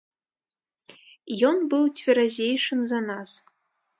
Ён 1.51 1.57
быў 1.73 1.83
цверазейшым 1.99 2.79
за 2.93 2.99
нас. 3.11 3.29